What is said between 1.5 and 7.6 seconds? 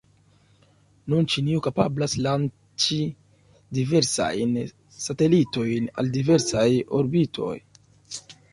kapablas lanĉi diversajn satelitojn al diversaj orbitoj.